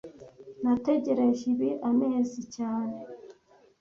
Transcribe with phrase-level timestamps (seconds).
[0.61, 2.97] Nategereje ibi amezi cyane